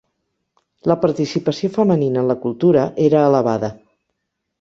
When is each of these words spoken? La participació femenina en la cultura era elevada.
La 0.91 0.95
participació 1.01 1.69
femenina 1.75 2.23
en 2.23 2.31
la 2.31 2.37
cultura 2.47 2.87
era 3.09 3.21
elevada. 3.27 3.71